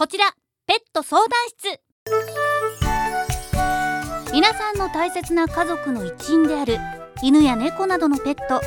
[0.00, 0.24] こちら
[0.66, 1.78] ペット相談室。
[4.32, 6.78] 皆さんの大切な家族の一員である
[7.22, 8.62] 犬や猫などのペット。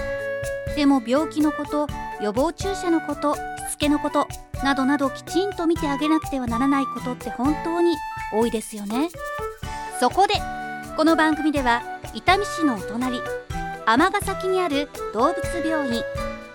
[0.76, 1.88] でも病気のこと
[2.22, 3.40] 予防注射のことし
[3.72, 4.28] つけのこと
[4.64, 7.96] などなどきちんと見てあげなくてはならないことって本当に
[8.32, 9.10] 多いですよね。
[10.00, 10.36] そこで
[10.96, 11.82] この番組では
[12.14, 13.20] 伊丹市のお隣
[13.88, 16.04] 尼崎にある動物病院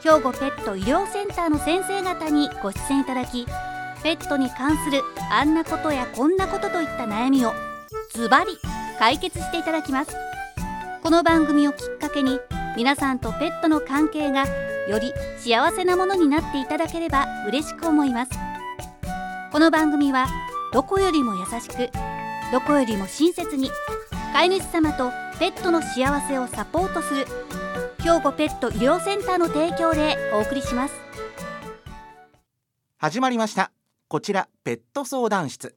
[0.05, 3.45] 兵庫ペット医療センターの先生方にご出演いただき
[4.03, 7.53] ペットに関するあんなことやこんなことといった悩みを
[8.15, 8.59] ズバリ
[8.99, 10.17] 解決していただきます。
[11.03, 12.41] この番組をきっかけに
[12.77, 14.47] 皆さんとペットの関係が
[14.89, 18.33] より幸せなものになっていただければ嬉しく思います。
[19.53, 20.27] この番組は
[20.73, 21.91] どこよりも優しく
[22.53, 23.71] どこよりも親切に
[24.33, 27.27] 飼い主様とペットの幸せをサポートする
[28.01, 30.95] 兵庫ペット医療センターの提供でお送りします。
[32.99, 33.71] 始まりました。
[34.09, 35.77] こちらペット相談室。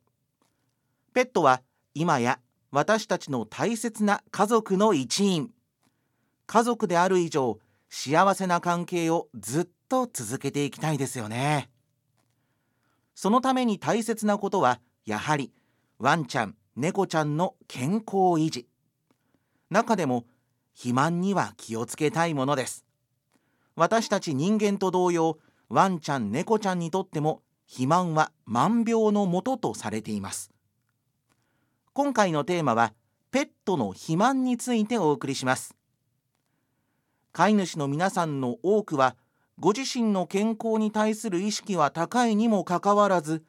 [1.14, 1.62] ペットは
[1.94, 2.40] 今や
[2.72, 5.52] 私たちの大切な家族の一員。
[6.48, 7.60] 家族である以上
[7.90, 11.70] 幸せな関係をずっと続けていきたいですよね。
[13.16, 15.52] そのために大切なことはやはり
[16.00, 18.66] ワンちゃん猫ちゃんの健康維持。
[19.70, 20.26] 中でも
[20.74, 22.86] 肥満には気をつけたいものです。
[23.76, 25.38] 私たち人間と同様
[25.68, 27.42] ワンちゃん猫ちゃんにとっても
[27.72, 30.52] 肥満は万病のもととされています。
[31.94, 32.94] 今回のテーマは
[33.32, 35.74] ペットの肥満についてお送りします。
[37.32, 39.16] 飼い主の皆さんの多くは
[39.58, 43.42] ご自身の健康に対する意識は高いにもかかわらず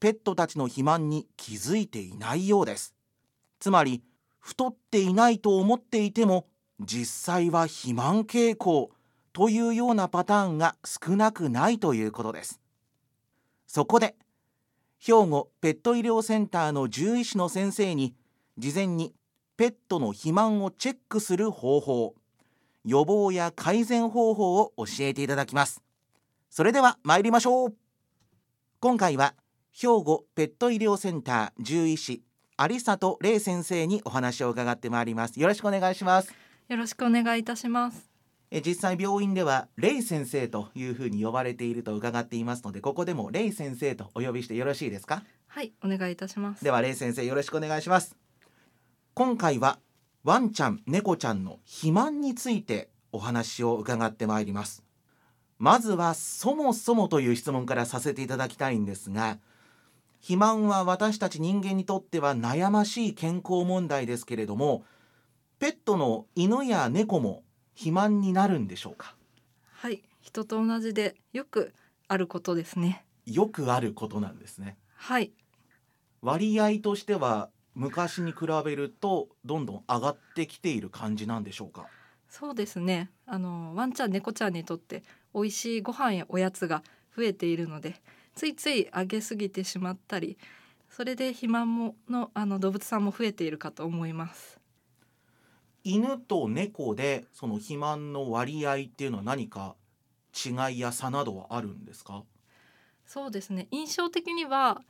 [0.00, 2.94] ペットたちの肥満に気づいていないようです。
[3.58, 4.02] つまり
[4.38, 6.46] 太っていないと思っていても
[6.78, 8.90] 実際は肥満傾向
[9.32, 12.61] というようなパターンが少なくないということです。
[13.74, 14.16] そこで
[15.00, 18.14] 兵庫ペット医療センターの獣医師の先生に
[18.58, 19.14] 事前に
[19.56, 22.14] ペットの肥満をチェックする方法
[22.84, 25.82] 予防や改善方法を教えていただきます。
[26.50, 27.74] それでは参りましょう。
[28.78, 29.34] 今回は
[29.72, 32.22] 兵庫ペット医療センター獣医師
[32.60, 35.40] 有里玲先生にお話を伺ってまいります。
[35.40, 36.30] よろしくお願いします。
[36.68, 38.11] よろしくお願いいたします。
[38.54, 45.24] え実際病院ではレイ先生というふうに呼ばれていると伺っていますのでここでもレイ先生とお呼びしてよろしいですか？
[45.48, 46.62] はいお願いいたします。
[46.62, 48.14] ではレイ先生よろしくお願いします。
[49.14, 49.78] 今回は
[50.22, 54.84] ワンちゃん猫ちゃんの肥満についてお話を伺ってまいります。
[55.58, 59.38] まずはそもそもという質問からさせていただきたいんですが
[60.20, 64.84] 肥満は私たち人間にとっては悩ましい健康問題ですけれども
[65.58, 67.44] ペットの犬や猫も
[67.74, 69.14] 肥満になるんでしょうか？
[69.72, 71.74] はい人と同じでよく
[72.08, 73.04] あることですね。
[73.26, 74.76] よくあることなんですね。
[74.94, 75.32] はい。
[76.20, 81.86] 割合としては昔に比べるとどんどん上がってきている感じなんでしょうか？
[82.28, 83.10] そうですね。
[83.26, 85.02] あのワンちゃん猫ちゃんにとって
[85.34, 86.82] 美味しいご飯やおやつが
[87.16, 88.00] 増えているので
[88.34, 90.38] ついつい上げすぎてしまったり
[90.88, 94.58] それで肥満ものあの動物さんも増えているかと思います
[95.84, 99.74] 犬と猫でその肥満の割合っていうのは何か
[100.32, 102.22] 違いや差などはあるんですか？
[103.06, 103.68] そうですね。
[103.70, 104.82] 印象的には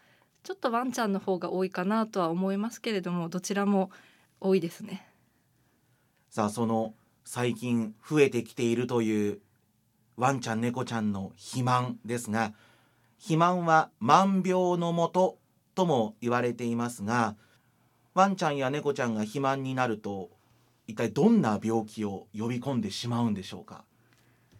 [0.43, 3.91] ちょっとワンちゃんの方が多いかなとは思いますけれどもどちらも
[4.41, 5.07] 多いですね。
[6.31, 9.41] さあその最近増えてきているという
[10.17, 12.53] ワンちゃん猫ちゃんの肥満ですが
[13.19, 15.39] 肥満は万病のもと
[15.75, 17.37] とも言われていますが
[18.15, 20.31] ワンちゃんや猫ちゃんが肥満になると
[20.87, 23.85] 一体どんな病気を呼び込んでしまうんでしょうか？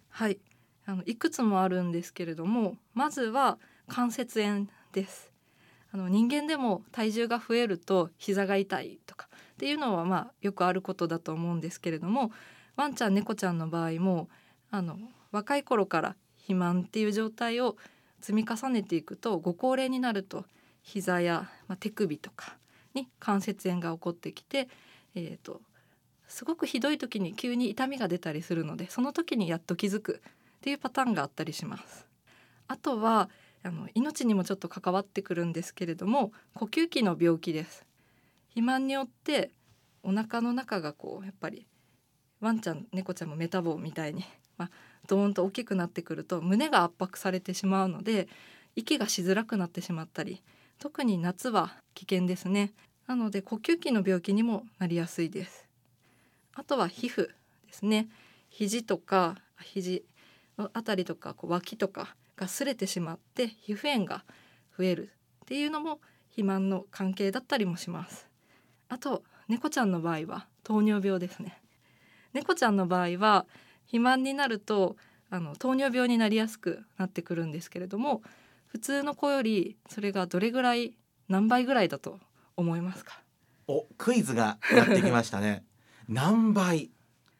[0.09, 0.39] はい。
[0.85, 3.57] あのいくつもあるんですけれどもまずは
[3.87, 5.31] 関節炎です。
[5.93, 12.31] あの人間でも体重が増えると膝が痛いとかっていうのはまあよくあることだと思うんですけれども
[12.75, 14.27] ワンちゃん猫ちゃんの場合も
[14.71, 14.97] あの
[15.31, 17.77] 若い頃から肥満っていう状態を
[18.19, 20.45] 積み重ねていくとご高齢になると
[20.81, 22.57] 膝や、まあ、手首とか
[22.93, 24.67] に関節炎が起こってきて、
[25.15, 25.61] えーと、
[26.33, 32.07] すごくひどい時に急に痛みが出たりするのでその時にやっと気づくっていうパターンがあったりします。
[32.67, 33.29] あとは
[33.61, 37.85] あの命にもちょっと関わってくるんですけれども呼吸器の病気です。
[38.49, 39.51] 肥満によって
[40.01, 41.67] お腹の中がこうやっぱり
[42.39, 44.25] ワンちゃん猫ちゃんもメタボみたいに、
[44.57, 44.71] まあ、
[45.07, 48.27] ドーンと大きくなってくると胸が圧迫されてしまうので
[48.75, 50.41] 息がしづらくなってしまったり
[50.79, 52.73] 特に夏は危険ですね。
[53.05, 55.62] なので呼吸器の病気にもなりやすいです。
[56.55, 57.33] あとは皮膚で
[57.71, 58.07] すね。
[58.49, 60.05] 肘とか肘
[60.57, 64.23] のあたりとかこう脇とかが擦れてしまって皮膚炎が
[64.77, 65.11] 増える
[65.43, 68.27] っていうのも肥満の関係だったりもします。
[68.89, 71.61] あと猫ちゃんの場合は糖尿病ですね。
[72.33, 73.45] 猫ちゃんの場合は
[73.85, 74.95] 肥満になると
[75.29, 78.21] あの糖尿病になりやすくなってくるんですけれども
[78.67, 80.95] 普通の子よりそれがどれぐらい
[81.27, 82.19] 何倍ぐらいだと
[82.55, 83.21] 思いますか？
[83.67, 85.63] おクイズがやってきましたね。
[86.09, 86.91] 何倍？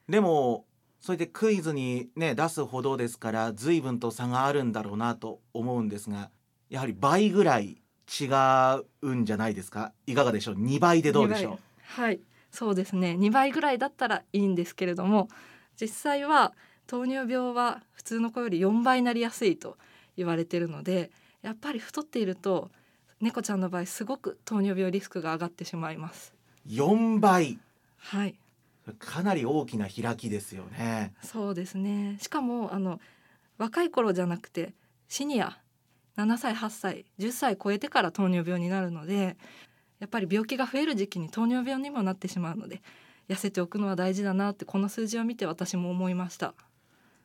[0.09, 0.65] でも
[0.99, 6.29] それでクイズにね出すほどですから随分と差があるんだろうなと思うんですが
[6.69, 7.81] やはり倍ぐらい
[8.19, 8.27] 違
[9.01, 9.93] うんじゃないですか？
[10.07, 11.59] いかがでしょう？2倍でどうでしょう？
[12.01, 12.19] はい。
[12.51, 13.17] そうですね。
[13.19, 15.27] 2倍ぐらいだったらいいんですけれども
[15.79, 16.53] 実際は
[16.85, 19.77] 糖尿病は普通の子より4倍になりやすいと
[20.17, 21.09] 言われているので
[21.41, 22.69] やっぱり太っていると
[23.21, 26.33] 猫ちゃんの場合すごく糖尿病リスクが上がってしまいます。
[26.69, 27.57] 4倍。
[27.97, 28.35] はい
[28.99, 31.13] かなり大きな開きですよね。
[31.23, 32.17] そうですね。
[32.19, 32.99] しかもあの
[33.57, 34.73] 若い頃じゃなくて
[35.07, 35.57] シニア
[36.17, 39.37] 7歳8歳10歳超えてから糖尿病になるので
[39.99, 42.81] やっぱり病気が増える時期に糖尿病にもなってしまうので
[43.29, 46.53] 痩せておくのは大事だなってこの数字を見て私も思いました。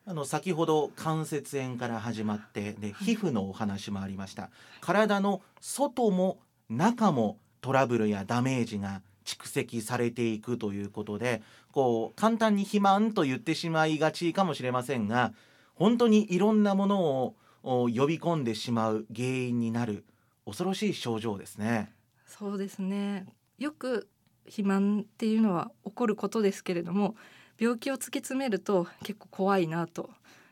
[0.05, 4.49] あの先ほど関節炎から始まってで皮膚のお話もありました。
[4.81, 6.39] 体の外も
[6.69, 11.41] 中もトラブルやダメージが蓄積されていくということで
[11.71, 15.33] こう簡単に肥満と言ってしまいがちかもしれませんが
[15.75, 20.05] 本当にいろんなものを呼び込んでしまう原因になる
[20.45, 21.91] 恐ろしい症状ですね。
[22.25, 23.27] そうですね
[23.57, 24.07] よく
[24.45, 27.15] 肥満っていうのは起こることですけれども
[27.59, 30.09] 病気を突き詰めると結構怖いなと、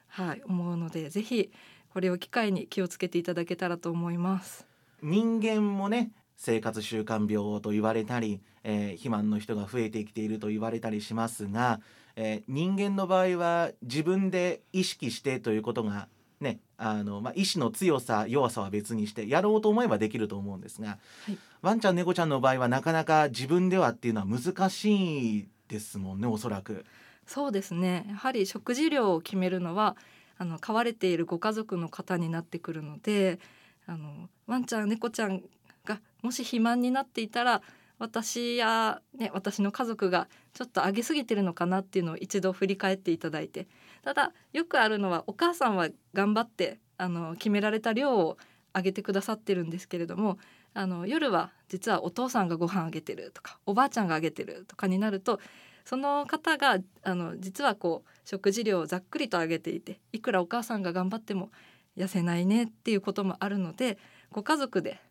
[0.08, 1.52] はい、思うのでぜひ
[1.94, 4.68] これを機会に気をつけていただけたらと思います
[5.02, 11.82] 人間もね生活習慣病と言われたり、えー、肥満の人が増えてきていると言われたりしますが、
[12.16, 16.08] えー、人間の場合は自分で意識してということが
[16.40, 20.96] ねあの、まあ、意志の強さ弱さは別にしてやろうと思えばできると思うんですが、は
[21.32, 26.86] い、ワンちゃん猫ちゃんの場合はなかなか自分ではっていうのは難しいですもんねおそらく。
[27.26, 29.98] そうですねやはり食事量を決めるのは
[30.38, 33.40] あの飼われているご家族の方になってくるので
[33.86, 35.44] あのワンちゃん猫ちゃん
[35.88, 37.62] がもし肥満になっていたら
[38.00, 43.68] 私や、ね、私の家族がちょっと上げすぎてるのかなっていうのを一度振り返っていただいて。
[44.08, 48.38] ただよくあるのはお母さんは頑張ってあの決められた量を
[48.72, 50.38] あげてくださってるんですけれども
[50.74, 55.42] あの夜は実はお父さんがご飯あげてるとかおばあちゃんがあげてるとかになると
[55.84, 61.50] その方があの実はこう食事量をざっくりとあげていていくらお母さんが頑張っても
[61.98, 63.98] 痩せないねっていうこともあるので
[64.32, 65.02] ご家族で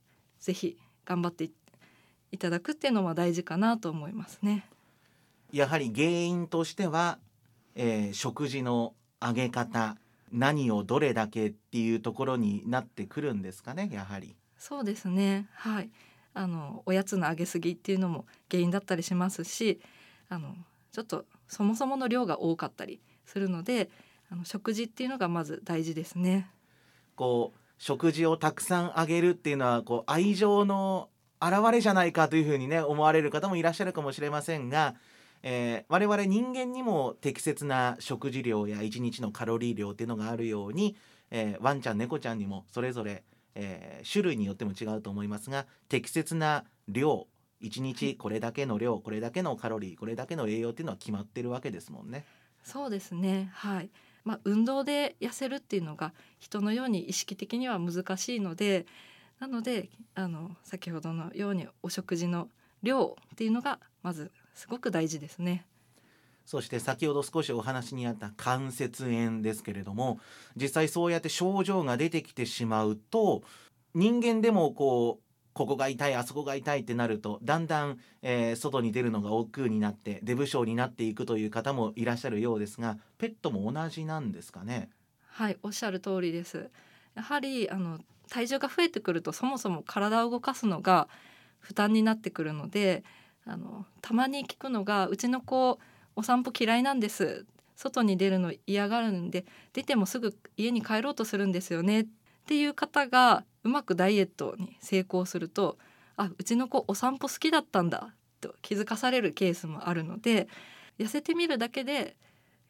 [0.40, 1.50] ぜひ頑張って
[2.32, 4.66] いただくっていうのは大事かなと思いますね。
[5.52, 7.18] やはり原因としては、
[7.74, 9.96] えー、食事のあげ方
[10.32, 14.34] 何をどれだけっていうところになってくるんですかねやはり。
[14.58, 15.90] そうですねはい
[16.34, 19.80] あのおやつのあげすぎっていうのも原因だったりしますし
[20.28, 20.54] あの
[20.92, 23.88] ちょっとそもそもの量が多かったりするので
[24.30, 26.50] あの食事っていうのがまず大事ですね。
[27.14, 31.08] こう食事をたくさんあげるっていうのはこう愛情の
[31.40, 34.94] 表れじゃないかというふうにね思われる方もいらっしゃるかもしれませんが、
[35.42, 40.96] えー、我々人間にも適切な食事量や1日のカロリー量っていうのがあるように、
[41.30, 43.24] えー、ワンちゃん猫ちゃんにもそれぞれ、
[43.54, 47.26] えー、種類によっても違うと思いますが適切な量
[47.62, 52.24] 1日これだけの量これだけのカロリーこれだけの栄養っていうのは決まってるわけですもんね。
[52.62, 53.50] そうですね。
[53.54, 53.90] はい
[54.26, 58.84] まあ、運動で痩せるっていうのが人のように意識的には難しいので
[59.38, 62.48] なのであの先ほどのようにお食事の
[62.82, 65.64] 量っていうのがまずすごく大事ですね。
[66.44, 70.20] そして先ほど少しお話にあった関節炎ですけれども
[70.56, 73.42] 実際そうやって症状が出てきてしまうと
[73.94, 75.25] 人間でもこう
[75.56, 84.90] ここが痛いあそこが痛いってなるとだんだん、えー、外に出るのが億劫になって出不精になっていくという方もいらっしゃるようですがペットも同じなんですかね？
[85.30, 86.68] はいおっしゃる通りです。
[87.14, 91.08] やはりあの体重が増えてくるとそもそも体を動かすのが
[91.58, 93.02] 負担になってくるので
[93.46, 95.78] あのたまに聞くのがうちの子
[96.16, 97.46] お散歩嫌いなんです。
[97.76, 102.02] 外に出るの嫌がるんで出てもすぐ家に帰ろうとするんですよね。
[102.02, 102.06] っ
[102.46, 105.76] ていう方がうまくダイエットに成功すると
[106.16, 110.46] あうちの子お散歩好きだったんだと気づかされるケースもあるので
[111.00, 112.16] 痩せてみるだけで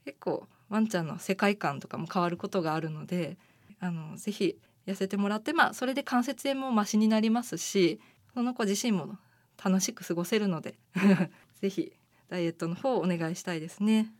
[0.06, 3.36] 結構ワンちゃんの世界観とかも変わることがあるので
[3.78, 8.00] あのぜひ痩せてもらってまあそれで関節炎もマシになりますし
[8.32, 9.18] その子自身も
[9.62, 10.76] 楽しく過ごせるので
[11.60, 11.92] ぜひ
[12.28, 14.12] ダイエットの方をお願いしたいですね。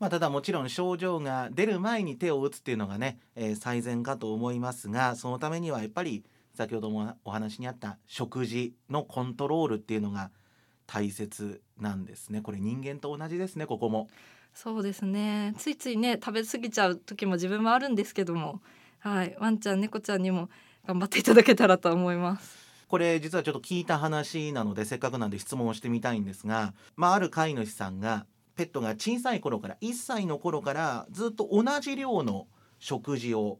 [0.00, 10.30] まあ、ただもちろん症状が出る前に手を打つっていうのがね、えー、最善かと思いますがそのためにはやっぱり先ほどもお話にあった食事のコントロールっていうのが
[10.86, 12.40] 大切なんですね。
[12.40, 14.08] これ人間と同じですねここも。
[14.54, 15.54] そうですね。
[15.58, 18.60] ついついね食べ過ぎちゃう時も自分もあるんですけども
[18.98, 19.36] はい。
[19.38, 20.48] ワンちゃん猫ちゃんにも
[20.86, 22.58] 頑張っていただけたらと思います。
[22.88, 28.26] これ実はちょっと聞いた話なのでせっかくなんで質問をしてみたいんですが、まあ、ある飼い主さんが
[28.60, 32.46] ペットが小さい頃から1歳の頃からずっと同じ量の
[32.78, 33.58] 食事を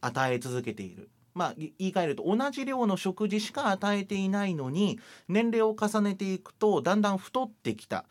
[0.00, 1.10] 与え続けている。
[1.34, 4.98] まあ、言い換えると同じ量の食事しか与えていないのに
[5.28, 8.06] 年齢を重ねていくとだんだん太ってきた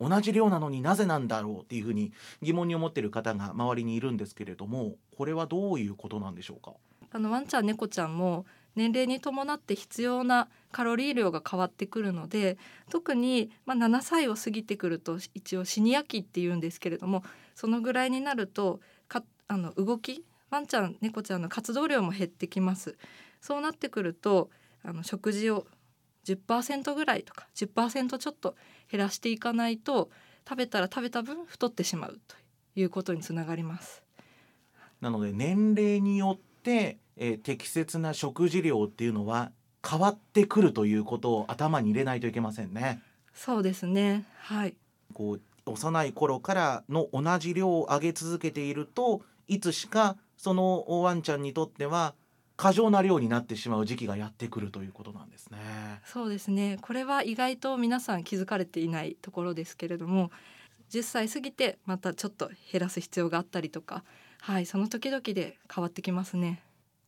[0.00, 2.12] 同じ量なのになぜなんだろうっていうふうに
[2.42, 6.72] 疑問に思ってる方が周りにいるんですけれどもこれはどういうことなんでしょうか？
[7.12, 8.44] あのワンちゃん猫ちゃんも
[8.76, 12.58] 年齢に伴って必要なカロリー量が変わってくるので
[12.90, 17.22] 特に、まあ、7歳を過ぎてくると一応シニア期っていうんですけれども
[17.54, 22.96] そのぐらいになるとかあの動きワンちゃん猫ちゃんの活動量も減ってきます。
[23.40, 24.50] そうなってくると
[24.82, 25.66] あの食事を
[26.24, 28.56] 10%ぐらいとか10%ちょっと
[28.90, 30.10] 減らしていかないと
[30.48, 32.36] 食べたら食べた分太ってしまうと
[32.74, 34.02] いうことにつながります。
[35.00, 39.52] なので年齢によってえー、適切な食事量っていうのは
[39.88, 43.00] 変わってくるということを頭に入れないといけませんね。
[43.34, 44.24] そうですね。
[44.38, 44.74] はい。
[45.12, 52.14] こう幼い頃からの同じ量を上げ続けているといつしかそのワンちゃんにとっては
[52.56, 55.58] 過剰な量になってしまう時期がやってくるということなんですね。
[56.04, 56.78] そうですね。
[56.80, 60.30] これは意外と皆さん気づかれていないところですけれども、
[60.90, 64.04] 10歳過ぎてまたちょっと減らす必要があったりとか、
[64.40, 66.62] はい、その時々で変わってきますね。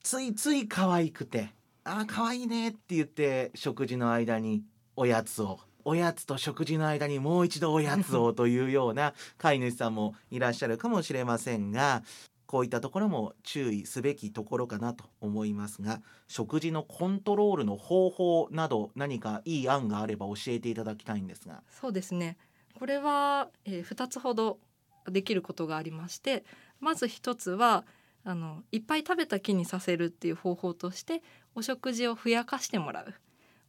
[0.06, 4.62] ついつい可愛くて「ああ可愛いね」って言って食事の間に
[4.94, 12.04] おやつをおやつと食事の間にもう一度おやつをというような 飼い主さんもいらっしゃるかもしれませんが
[12.46, 21.64] こういったところも注意すべきところかなと思いますが食事のコントロールの方法など何かいい案があれば教えていただきたいんですが。
[21.68, 22.36] そうですね。
[22.78, 24.60] これは、えー、2つほど
[25.06, 26.44] できることがありまして
[26.78, 27.84] まず1つは
[28.28, 31.22] あのいっぱい食べた気にさせるっていう方法として
[31.54, 33.14] お食事をふやかしてもらう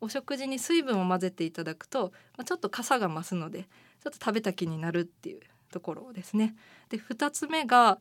[0.02, 6.56] お食事に水分を混ぜていただくと、まあ、ちょっと傘が増すのでちょっと食べた気になるっていうところですね。
[6.90, 8.00] で2つ目が、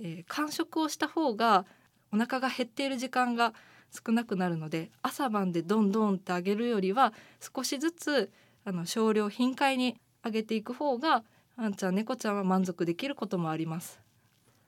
[0.00, 1.66] えー、間食をした方が
[2.10, 3.52] お腹が減っている時間が
[3.90, 7.12] 少なくなるので朝晩でどんどんってあげるよりは
[7.54, 8.32] 少しずつ
[8.64, 11.22] あの少量頻回にあげていく方が
[11.58, 14.00] あんちゃん猫ちゃんは満足できることもあります。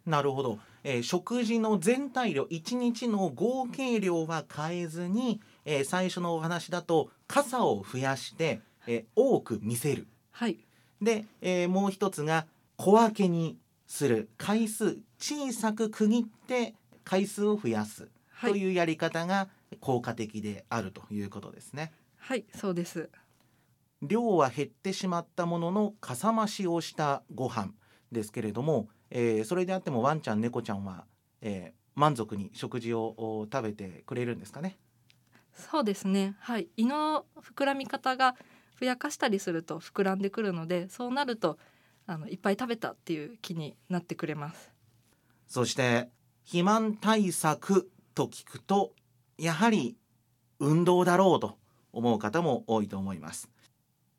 [0.05, 10.07] なるほど、えー、食事の全体量1日の合計量は変えずに、えー、最初のお話だと傘を増やして、えー、多く見せる。
[10.31, 10.59] はい、
[11.01, 12.47] で、えー、もう一つが
[12.77, 14.29] 小分けにする。
[14.39, 18.09] 回数小さく区切って回数を増やす。
[18.41, 19.49] というやり方が
[19.81, 21.93] 効果的であるということですね。
[22.19, 23.11] はいそうです。
[24.03, 27.73] 量は減ってしまったもののかさ増しをしたご飯
[28.13, 31.05] ですけれどもえー、それであってもワンちゃん猫ちゃんは、
[31.43, 34.79] えー、満足に食事を食べてくれるんですかね？
[35.53, 36.37] そうですね。
[36.39, 36.69] はい。
[36.77, 38.37] 胃の膨らみ方が
[38.77, 41.59] ふやかしたりすると膨らんでくるのでそうなると
[42.07, 44.71] あのいっぱい食べたっていう気になってくれます。
[45.47, 46.09] そして
[46.45, 48.93] 肥満対策と聞くと
[49.37, 49.97] やはり
[50.59, 51.59] 運動だろうと
[51.93, 53.51] 思う方も多いと思います。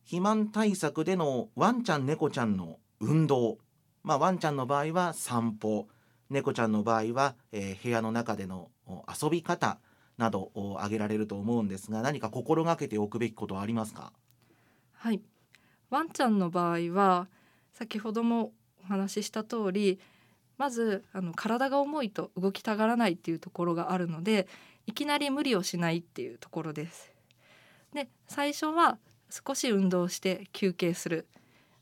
[0.04, 3.58] 肥満対策でのワンちゃん猫ちゃんの運動
[4.04, 5.88] まあ、ワンちゃんの場合は散歩
[6.30, 9.80] 猫ちゃんの場合は、えー、部屋の中での遊び方
[10.18, 14.14] などを挙げられると思うんですが何か心がけておくべきことはありますか？
[14.94, 15.22] はい。
[15.90, 17.28] ワンちゃんの場合は
[17.74, 18.54] 先ほども
[18.84, 20.00] お話しした通り
[20.58, 24.48] まずあの体が重いと動きたがらないっていうところがあるので
[24.86, 27.12] いきなり無理をしないっていうところです。
[27.94, 31.28] で最初は少し運動して休憩する。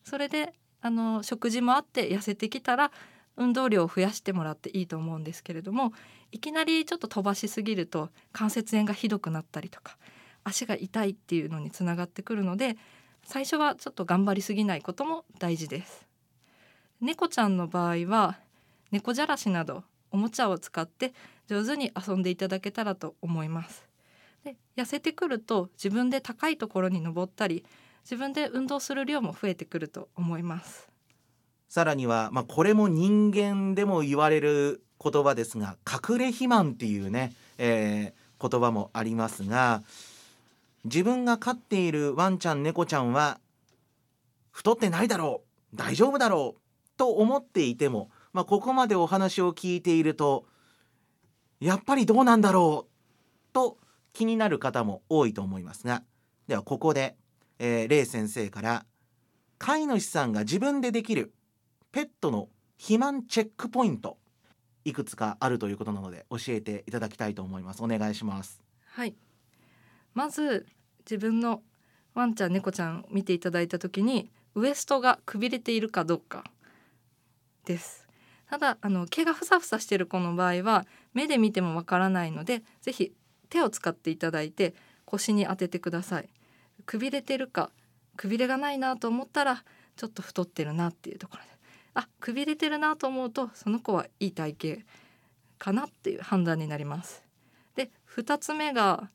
[0.03, 2.91] それであの食事もあって痩せてきたら
[3.35, 5.93] 運動量を増やしてもらっていいと思うんですけれども
[6.31, 9.97] いきなりちょっと飛ばしすぎると関節炎がひどくなったりとか
[10.43, 12.77] 足が痛いっていうのにつながってくるので
[13.23, 16.07] 最初はちょっと頑張りすぎないことも大事です。
[17.01, 18.37] 猫ちゃんの場合は
[18.91, 21.13] 猫じゃらしなどおもちゃを使って
[21.47, 23.87] 上手に遊んでいただけたらと思います。
[24.43, 27.65] で痩せてくると自分で高いところに登ったり
[28.03, 30.89] 自分で運動する量も増えてくると思います。
[31.67, 39.83] さらには、まあ、これも人間でも言われる言葉ですが隠れ肥満っていうね、えー、言葉もありますが
[40.83, 43.39] 自分が飼っているワンちゃん猫ちゃんは
[44.51, 46.61] 太ってないだろう大丈夫だろう
[46.97, 50.45] と思っていても、まあ、ここまでお話を聞いていると
[51.59, 53.77] やっぱりどうなんだろうと
[54.13, 56.03] 気になる方も多いと思いますが
[56.47, 57.15] ではここで、
[57.59, 58.85] えー、レイ先生から
[59.57, 61.33] 飼い主さんが自分でできる
[61.91, 62.47] ペットの
[62.77, 64.17] 肥満チェックポイント
[64.85, 67.83] いくつかあるということなので教えていただきたいと思います。
[67.83, 68.63] お願いします。
[68.85, 69.15] はい。
[70.13, 70.65] まず
[71.01, 71.61] 自分の
[72.13, 76.45] ワンちゃん猫ちゃん見ていただいた時にウエストがくびれているかどうか
[77.65, 78.07] です。
[78.49, 83.13] ただあの毛がふさふさしている子の場合は目で見てもわからないのでぜひ
[83.49, 84.73] 手を使っていただいて
[85.05, 86.29] 腰に当ててください。
[86.89, 87.69] くびれてるか
[88.17, 89.63] くびれがないなと思ったら
[89.95, 91.49] ちょっと太ってるなっていうところで。
[91.93, 94.81] あくびれてるなと思うとその子はいい体型
[95.59, 97.23] かなっていう判断になります。
[97.75, 99.11] で2つ目が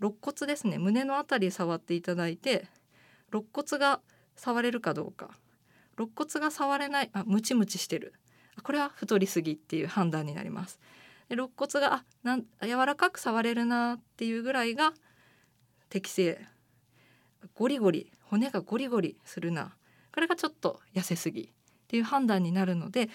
[0.00, 0.78] 肋骨ですね。
[0.78, 2.66] 胸のあたり触っていただいて
[3.32, 4.00] 肋骨が
[4.34, 5.30] 触れるかどうか。
[5.96, 8.14] 肋骨が触れないあムチムチしてる。
[8.64, 10.80] これは太りすぎっていう判断になります。
[11.28, 14.92] で肋骨があなん柔らかく触れるなっていうぐらいが
[15.88, 16.44] 適正
[17.54, 19.74] ゴリゴリ骨がゴリゴリするな。
[20.12, 21.46] これがちょっと痩せすぎっ
[21.88, 23.10] ていう判断になるので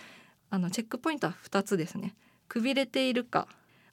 [0.50, 2.16] あのチェックポイントは2つですね。
[2.48, 3.48] くびれているか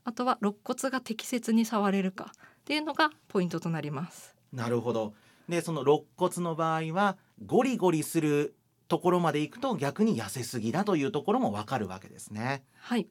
[0.04, 4.34] あとは肋骨が適切に触れるかっていうのがポイントとなります。
[4.52, 5.14] なるほど。
[5.48, 7.16] でその肋骨の場合は
[7.46, 8.54] ゴリゴリする
[8.88, 12.62] ところまでいくと逆に痩せすぎだというところもわかるわけですね。
[12.80, 13.06] はい。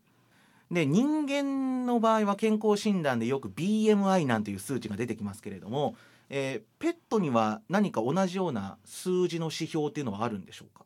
[0.72, 5.96] で人間の場合は健康診断でよく BMI なんていう数値が出てきますけれども、
[6.30, 10.86] えー、ペットには何か同じような数字の指標っていうのはあるんでしょうか？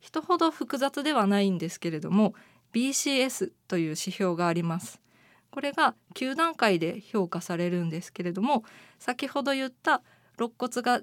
[0.00, 2.34] 人ほど複雑ではないんですけれども
[2.72, 5.00] BCS という指標があります。
[5.50, 8.64] これが9段階で評価されるんですけれども
[8.98, 10.02] 先ほど言った
[10.38, 11.00] 肋骨が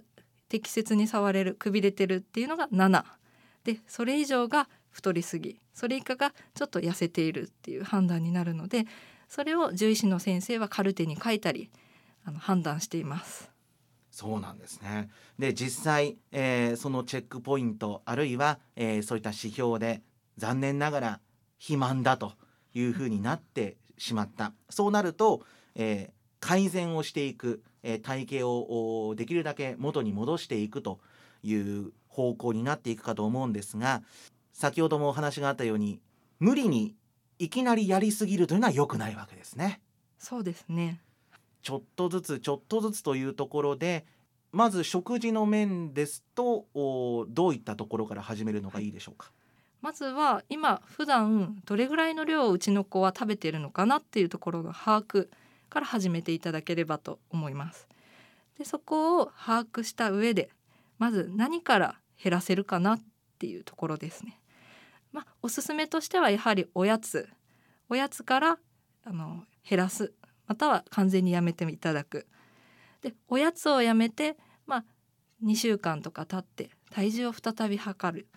[0.49, 3.03] 適切に触れるくびれてるっていうのが7
[3.63, 5.59] でそれ以上が太りすぎ。
[5.73, 8.85] それ以下がちょっと痩せているっていう判断になるので
[9.29, 11.69] それを獣医師の先生はカルテに書いたり
[12.25, 13.48] あの判断しています。
[14.19, 15.09] そうなんですね。
[15.37, 20.01] で実際、えー、そのチェックポイントあるいは、えー、そういった指標で
[20.35, 21.19] 残念ながら
[21.57, 22.33] 肥満だと
[22.73, 24.51] いうふうになってしまった。
[24.69, 30.99] そうなると、えー、改善をしていく、えー、体型をできるだけ元に戻していくと
[31.41, 34.03] いう方向になっていくかと思うんですが
[34.51, 36.01] 先ほどもお話があったように
[36.39, 36.93] 無理に
[37.37, 39.79] いきなりやりすぎるというのは良くないわけですね。
[40.17, 40.99] そうですね。
[41.61, 44.05] ちょっとずつちょっとずつというところで
[44.51, 46.65] まず食事の面ですと
[47.29, 49.31] どういったところから始めるのがいいでしょうか？
[49.81, 55.29] まずは今普段どれぐらいの量をうちの子は食べているのかなっていうところの把握
[55.69, 57.87] から始めていただければと思います。
[58.57, 60.49] でそこを把握した上で
[60.97, 63.01] まず何から減らせるかなっ
[63.37, 64.39] ていうところですね。
[65.13, 67.29] まあ、おすすめとしてはやはりおやつ
[67.87, 68.59] おやつから
[69.05, 70.13] あの減らす
[70.49, 72.27] または完全にやめていただく。
[73.01, 74.35] でおやつをやめて、
[74.67, 74.85] まあ、
[75.41, 78.27] 2週間とか経って体重を再び測る。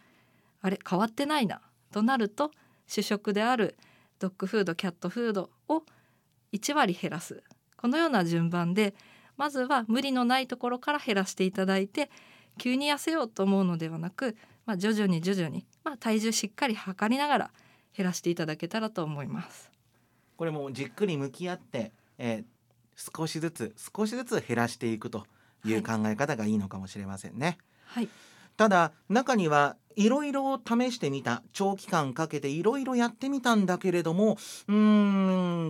[0.60, 1.60] あれ変わってないな。
[1.90, 2.52] となると
[2.86, 3.76] 主食である
[4.20, 5.82] ドッグフードキャットフードを
[6.52, 7.42] 1割減らす。
[7.76, 8.94] このような順番で
[9.36, 12.10] まずは無理のないところから減らしていただいて
[12.58, 17.50] 急に痩せようと思うのではなくまあ、徐々に徐々に、まあ、体重しっかり測りながら
[17.96, 19.70] 減らしていただけたらと思います。
[20.36, 21.92] これもじっくり向き合って、
[22.24, 25.26] えー、少しずつ少しずつ減らしていくと
[25.64, 27.58] いう考え方がいいのかもしれませんね。
[27.86, 28.08] はい、
[28.56, 34.74] ただ中にはいろいろ試してみた長期間かけていろいろやってみたんだけれどもうー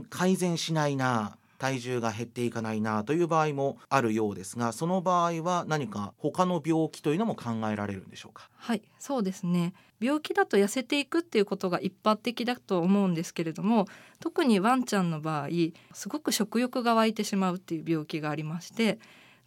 [0.00, 8.50] ん改善しないな体重が減っていかないなという場合もあるようですがその場合は何か他の病気というのも考えられるんでしょうか？
[8.56, 13.86] はいそうですね病気だと痩せていくっていうことが一般的だと思うんですけれども
[14.18, 15.48] 特にワンちゃんの場合
[15.92, 18.98] すごく食欲が湧いてしまうっていう病気がありまして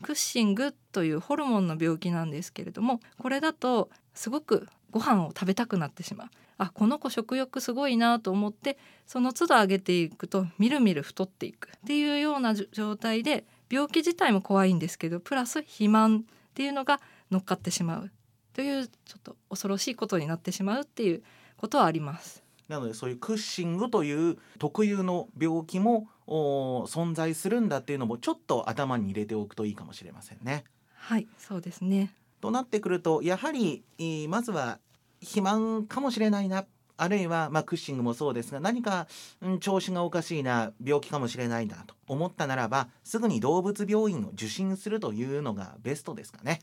[0.01, 6.27] クッシングというホルモンの病気なんですけれどもこれだとすごくご飯を食べたくなってしまう。
[6.57, 11.67] あこの子食欲すごいなと思ってその都度上げていくとみるみる太っていく。
[11.67, 18.11] っていうような状態で病気自体も怖いんですけどプラス肥満っていうのが乗っかってしまう。
[18.55, 21.23] というちょっと恐ろしいことになってしまうっていう
[21.57, 22.41] ことはあります。
[22.69, 30.63] なのでそういうクッシングという特有の病気も存在するんだっていうのもちょっと頭に入れておくといいかもしれませんね。
[30.95, 33.83] はいそうですねとなってくるとやはり
[34.29, 34.79] まずは
[35.19, 36.65] 肥満かもしれないな
[36.97, 39.07] あるいは、まあ、クッシングもそうですが何か、
[39.41, 46.61] うん、調子がおかしいな病気かもしれないなと思ったならばすぐに動物病院を受診するというのがベストですかね。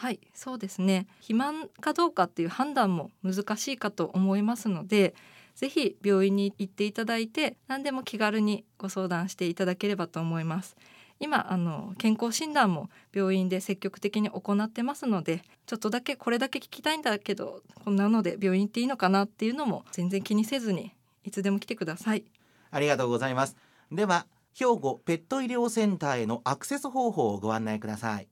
[0.00, 1.06] はいそうですね。
[1.16, 5.14] 肥満かどうかっていう判断も難しいかと思いますので
[5.54, 10.74] ぜひ病院に行っていただいて何でも気軽にご相談していただければと思います。
[11.18, 22.24] 今あの健康診断も病院で積極的に行ってますのでちょっとだけこれだけ聞きたいんだけどこんなので病院行っていいのかなっていうのも全然気にせずにいつでも来てください。
[22.70, 23.54] ありがとうございます。
[23.92, 28.28] では兵庫ペット医療センターへのアクセス方法をご案内ください。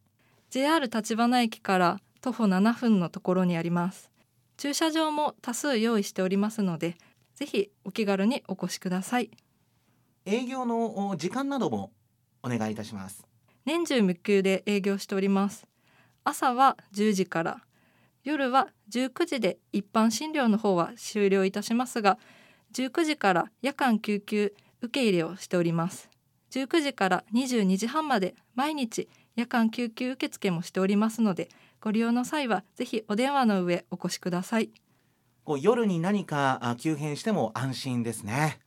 [0.50, 4.10] JR 立花駅から徒歩7分のところにあります。
[4.56, 6.96] 駐車場も多数用意しておりますので
[7.36, 9.30] ぜひお気軽にお越しください。
[10.24, 11.92] 営業の時間なども
[12.42, 13.26] お願いいたします。
[13.66, 15.66] 年中無休で営業しております。
[16.24, 17.60] 朝は10時から
[18.24, 22.18] 夜は19時で一般診療の方は終了いたしますが
[22.72, 26.08] 19時から夜間救急受け入れをしております。
[26.50, 29.08] 19時から22時半まで毎日
[29.38, 31.48] 夜間救急受付もしておりますので
[31.80, 34.70] ご利用の際はぜひお電話の上お越しください。
[35.44, 38.58] こう夜に何か急変しても安心ですね。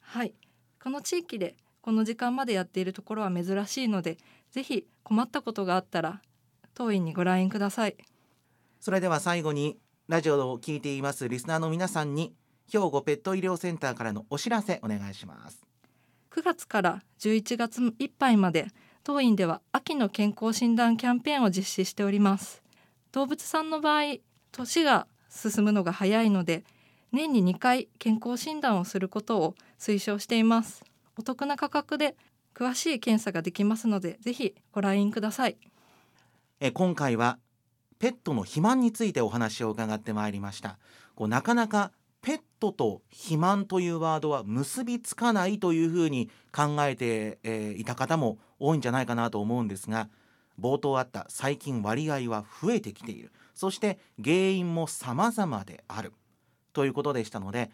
[0.00, 0.34] はい。
[0.78, 4.18] この地域でこの時間までやっているところは珍しいので
[4.50, 6.20] ぜひ困ったことがあったら
[6.74, 7.96] 当院にご来院ください。
[8.78, 12.34] それでは最後にラジオを聞いていますリスナーの皆さんに
[12.70, 15.64] 兵庫ペット医療センターからのお知らせお願いします。
[16.30, 18.66] 9月から11月いっぱいまで
[19.02, 22.62] 当院では秋の健康診断キャンペーンを実施しております。
[23.12, 24.18] 動物さんの場合
[24.52, 26.64] 年が進むのが早いので
[27.12, 30.84] 年に2回健康診断をすることを推奨しています。
[31.16, 32.14] お得な価格で
[32.54, 35.56] 詳しい検査ができますのでぜひご来院ください。
[36.60, 37.38] え今回は
[37.98, 40.78] ペットの肥満についてお話を伺ってまいりました。
[41.14, 41.90] こうなかなか
[42.22, 50.08] ペットと肥満というワードは結びつかないというふうに考えて、えー、いた方も多いんじゃないかなと思うんですが
[50.60, 53.32] 冒頭あった最近割合は増えてきている。
[53.54, 56.12] そして原因も様々である。
[56.72, 57.70] ということでしたので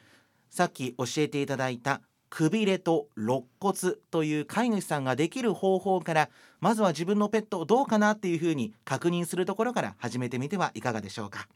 [0.51, 6.31] さっき教えていただいたくびれと肋骨という飼い主さんができる方法から
[6.61, 11.49] まずは自分のペットどうかなっていうふうに確認するところから始めてみてはいかがでしょうか。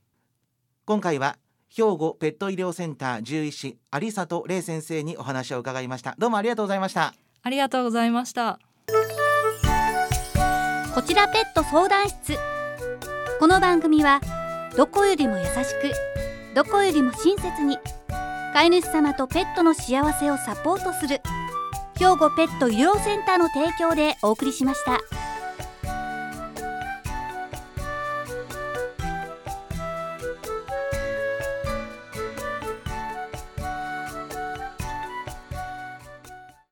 [0.85, 1.37] 今回は
[1.71, 6.17] 兵庫ペット医療センター獣医師有里玲先生にお話を伺いました。
[6.19, 7.15] どうもありがとうございました。
[7.43, 8.59] ありがとうございました。
[10.95, 12.37] こちらペット相談室。
[13.39, 14.21] この番組は
[14.77, 15.93] どこよりも優しく
[16.55, 17.79] どこよりも親切に
[18.53, 21.21] 飼い主様とペットの幸せをサポートする
[21.97, 24.99] 兵庫ペット医療センターの提供でお送りしました。